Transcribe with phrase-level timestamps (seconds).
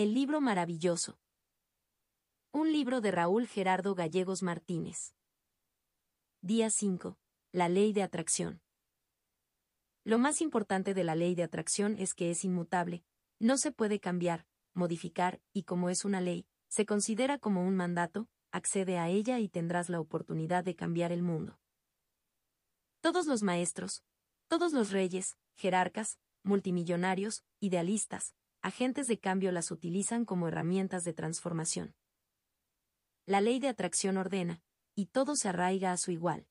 [0.00, 1.18] El libro maravilloso.
[2.52, 5.14] Un libro de Raúl Gerardo Gallegos Martínez.
[6.40, 7.18] Día 5.
[7.52, 8.62] La ley de atracción.
[10.02, 13.04] Lo más importante de la ley de atracción es que es inmutable,
[13.38, 18.26] no se puede cambiar, modificar, y como es una ley, se considera como un mandato,
[18.52, 21.60] accede a ella y tendrás la oportunidad de cambiar el mundo.
[23.02, 24.02] Todos los maestros,
[24.48, 31.94] todos los reyes, jerarcas, multimillonarios, idealistas, agentes de cambio las utilizan como herramientas de transformación.
[33.26, 34.62] La ley de atracción ordena,
[34.94, 36.46] y todo se arraiga a su igual.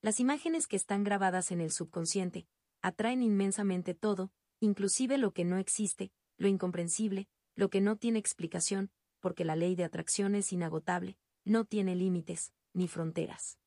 [0.00, 2.46] Las imágenes que están grabadas en el subconsciente,
[2.82, 8.90] atraen inmensamente todo, inclusive lo que no existe, lo incomprensible, lo que no tiene explicación,
[9.20, 13.58] porque la ley de atracción es inagotable, no tiene límites, ni fronteras.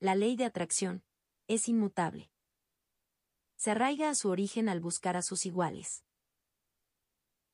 [0.00, 1.04] La ley de atracción
[1.46, 2.30] es inmutable.
[3.64, 6.04] Se arraiga a su origen al buscar a sus iguales.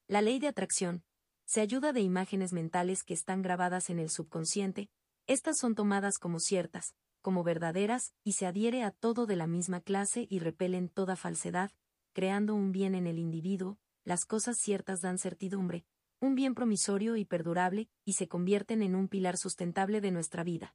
[0.09, 1.05] La ley de atracción
[1.45, 4.91] se ayuda de imágenes mentales que están grabadas en el subconsciente,
[5.29, 9.83] estas son tomadas como ciertas, como verdaderas, y se adhiere a todo de la misma
[9.83, 11.71] clase y repelen toda falsedad,
[12.13, 15.85] creando un bien en el individuo, las cosas ciertas dan certidumbre,
[16.19, 20.75] un bien promisorio y perdurable, y se convierten en un pilar sustentable de nuestra vida.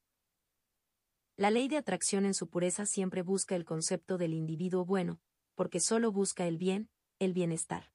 [1.37, 5.19] La ley de atracción en su pureza siempre busca el concepto del individuo bueno,
[5.53, 7.91] porque solo busca el bien, el bienestar.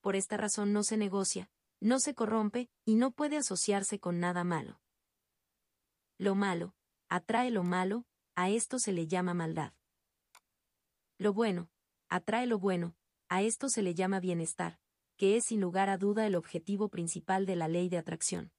[0.00, 4.44] Por esta razón no se negocia, no se corrompe, y no puede asociarse con nada
[4.44, 4.80] malo.
[6.16, 6.76] Lo malo,
[7.08, 9.72] atrae lo malo, a esto se le llama maldad.
[11.18, 11.70] Lo bueno,
[12.08, 12.94] atrae lo bueno,
[13.28, 14.78] a esto se le llama bienestar,
[15.16, 18.52] que es sin lugar a duda el objetivo principal de la ley de atracción.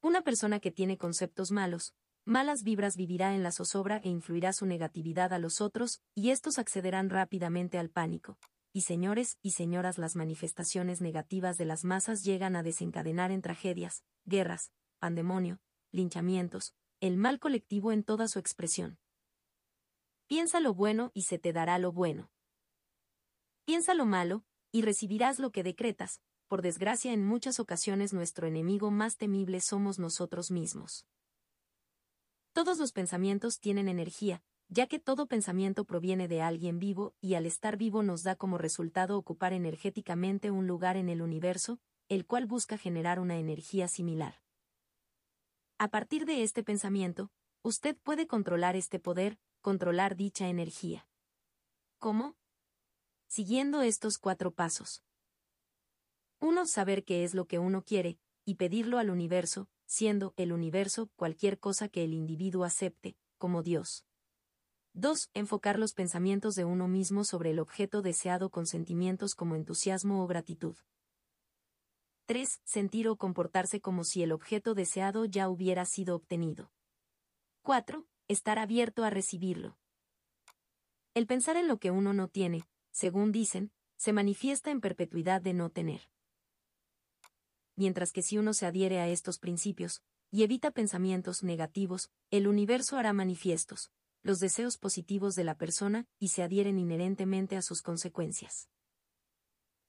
[0.00, 1.94] Una persona que tiene conceptos malos,
[2.26, 6.58] malas vibras vivirá en la zozobra e influirá su negatividad a los otros, y estos
[6.58, 8.38] accederán rápidamente al pánico.
[8.72, 14.04] Y señores y señoras, las manifestaciones negativas de las masas llegan a desencadenar en tragedias,
[14.26, 15.60] guerras, pandemonio,
[15.92, 18.98] linchamientos, el mal colectivo en toda su expresión.
[20.26, 22.30] Piensa lo bueno y se te dará lo bueno.
[23.64, 28.90] Piensa lo malo, y recibirás lo que decretas, por desgracia en muchas ocasiones nuestro enemigo
[28.90, 31.06] más temible somos nosotros mismos.
[32.56, 37.44] Todos los pensamientos tienen energía, ya que todo pensamiento proviene de alguien vivo y al
[37.44, 41.78] estar vivo nos da como resultado ocupar energéticamente un lugar en el universo,
[42.08, 44.40] el cual busca generar una energía similar.
[45.76, 47.30] A partir de este pensamiento,
[47.60, 51.06] usted puede controlar este poder, controlar dicha energía.
[51.98, 52.36] ¿Cómo?
[53.26, 55.04] Siguiendo estos cuatro pasos.
[56.40, 56.64] 1.
[56.64, 61.58] Saber qué es lo que uno quiere, y pedirlo al universo, siendo el universo cualquier
[61.58, 64.04] cosa que el individuo acepte, como Dios.
[64.92, 65.30] 2.
[65.34, 70.26] Enfocar los pensamientos de uno mismo sobre el objeto deseado con sentimientos como entusiasmo o
[70.26, 70.76] gratitud.
[72.26, 72.60] 3.
[72.64, 76.72] Sentir o comportarse como si el objeto deseado ya hubiera sido obtenido.
[77.62, 78.06] 4.
[78.26, 79.78] Estar abierto a recibirlo.
[81.14, 85.54] El pensar en lo que uno no tiene, según dicen, se manifiesta en perpetuidad de
[85.54, 86.02] no tener
[87.76, 92.96] mientras que si uno se adhiere a estos principios, y evita pensamientos negativos, el universo
[92.96, 93.92] hará manifiestos,
[94.22, 98.68] los deseos positivos de la persona, y se adhieren inherentemente a sus consecuencias.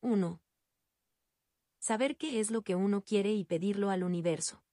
[0.02, 0.40] 1.
[1.80, 4.64] Saber qué es lo que uno quiere y pedirlo al universo.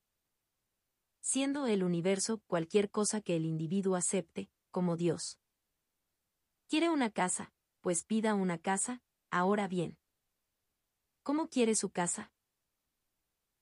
[1.20, 5.38] Siendo el universo cualquier cosa que el individuo acepte, como Dios.
[6.69, 7.54] ¿Quiere una casa?
[7.81, 9.96] Pues pida una casa, ahora bien.
[11.22, 12.34] ¿Cómo quiere su casa?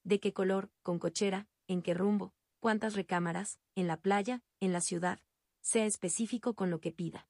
[0.04, 4.80] De qué color, con cochera, en qué rumbo, cuántas recámaras, en la playa, en la
[4.80, 5.20] ciudad,
[5.60, 7.28] sea específico con lo que pida.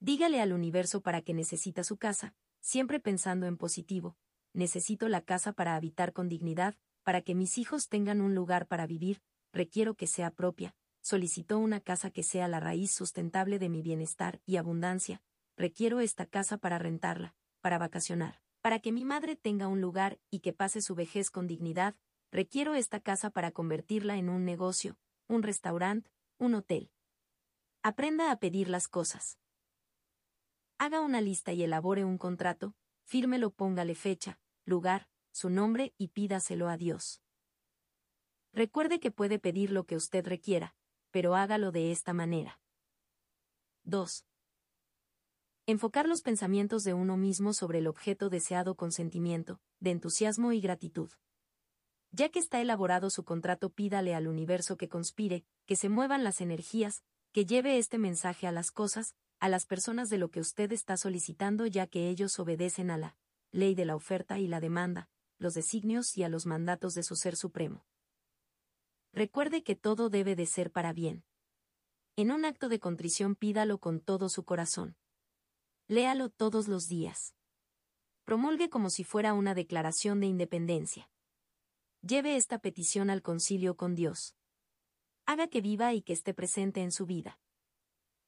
[0.00, 4.16] Dígale al universo para que necesita su casa, siempre pensando en positivo,
[4.52, 8.86] necesito la casa para habitar con dignidad, para que mis hijos tengan un lugar para
[8.86, 9.22] vivir,
[9.52, 14.40] requiero que sea propia, solicito una casa que sea la raíz sustentable de mi bienestar
[14.44, 15.22] y abundancia,
[15.56, 18.40] requiero esta casa para rentarla, para vacacionar.
[18.68, 21.96] Para que mi madre tenga un lugar y que pase su vejez con dignidad,
[22.30, 26.90] requiero esta casa para convertirla en un negocio, un restaurante, un hotel.
[27.82, 29.38] Aprenda a pedir las cosas.
[30.76, 32.74] Haga una lista y elabore un contrato,
[33.04, 37.22] fírmelo, póngale fecha, lugar, su nombre y pídaselo a Dios.
[38.52, 40.76] Recuerde que puede pedir lo que usted requiera,
[41.10, 42.60] pero hágalo de esta manera.
[43.84, 44.27] 2.
[45.68, 50.62] Enfocar los pensamientos de uno mismo sobre el objeto deseado con sentimiento, de entusiasmo y
[50.62, 51.10] gratitud.
[52.10, 56.40] Ya que está elaborado su contrato, pídale al universo que conspire, que se muevan las
[56.40, 60.72] energías, que lleve este mensaje a las cosas, a las personas de lo que usted
[60.72, 63.18] está solicitando ya que ellos obedecen a la
[63.52, 67.14] ley de la oferta y la demanda, los designios y a los mandatos de su
[67.14, 67.84] Ser Supremo.
[69.12, 71.24] Recuerde que todo debe de ser para bien.
[72.16, 74.96] En un acto de contrición pídalo con todo su corazón.
[75.88, 77.34] Léalo todos los días.
[78.24, 81.10] Promulgue como si fuera una declaración de independencia.
[82.02, 84.36] Lleve esta petición al concilio con Dios.
[85.24, 87.40] Haga que viva y que esté presente en su vida.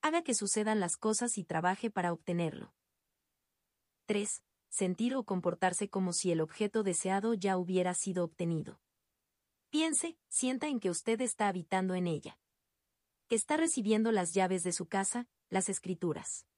[0.00, 2.74] Haga que sucedan las cosas y trabaje para obtenerlo.
[4.06, 4.42] 3.
[4.70, 8.80] Sentir o comportarse como si el objeto deseado ya hubiera sido obtenido.
[9.68, 12.40] Piense, sienta en que usted está habitando en ella
[13.30, 16.48] que está recibiendo las llaves de su casa, las escrituras.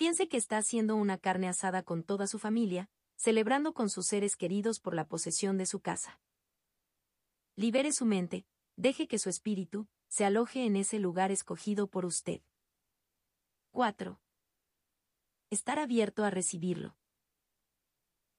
[0.00, 4.34] Piense que está haciendo una carne asada con toda su familia, celebrando con sus seres
[4.34, 6.22] queridos por la posesión de su casa.
[7.54, 12.40] Libere su mente, deje que su espíritu se aloje en ese lugar escogido por usted.
[13.72, 14.18] 4.
[15.50, 16.96] Estar abierto a recibirlo.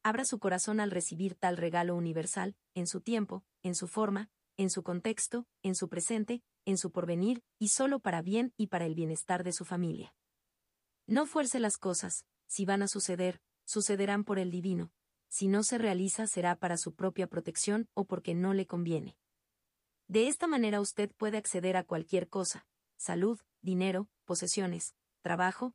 [0.01, 4.71] Abra su corazón al recibir tal regalo universal, en su tiempo, en su forma, en
[4.71, 8.95] su contexto, en su presente, en su porvenir, y solo para bien y para el
[8.95, 10.15] bienestar de su familia.
[11.11, 14.93] No fuerce las cosas, si van a suceder, sucederán por el divino,
[15.27, 19.17] si no se realiza será para su propia protección o porque no le conviene.
[20.07, 22.65] De esta manera usted puede acceder a cualquier cosa,
[22.95, 25.73] salud, dinero, posesiones, trabajo,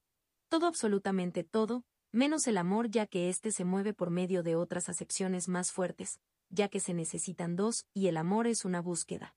[0.49, 4.89] todo absolutamente todo, menos el amor ya que éste se mueve por medio de otras
[4.89, 6.19] acepciones más fuertes,
[6.49, 9.37] ya que se necesitan dos y el amor es una búsqueda.